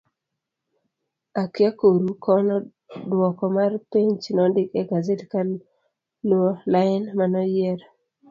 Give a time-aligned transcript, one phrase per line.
[1.41, 2.55] akia koru kono
[3.09, 7.79] duoko mar peny nondik e gaset kaluo lain manoyier